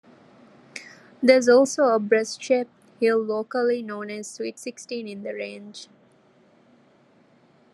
[1.21, 5.89] There is also a breast-shaped hill locally known as Sweet Sixteen in the range.